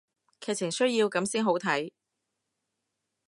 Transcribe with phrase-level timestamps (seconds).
[0.39, 1.91] 劇情需要噉先好睇